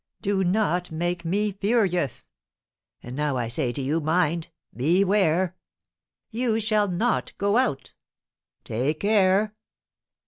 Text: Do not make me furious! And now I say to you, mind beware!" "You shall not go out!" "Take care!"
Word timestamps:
Do 0.23 0.43
not 0.43 0.89
make 0.89 1.23
me 1.23 1.51
furious! 1.51 2.27
And 3.03 3.15
now 3.15 3.37
I 3.37 3.47
say 3.47 3.71
to 3.71 3.83
you, 3.83 3.99
mind 4.01 4.49
beware!" 4.75 5.55
"You 6.31 6.59
shall 6.59 6.87
not 6.87 7.33
go 7.37 7.57
out!" 7.57 7.93
"Take 8.63 9.01
care!" 9.01 9.53